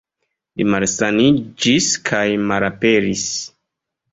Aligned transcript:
Li 0.61 0.65
malsaniĝis 0.75 1.91
kaj 2.09 2.25
malaperis. 2.53 3.29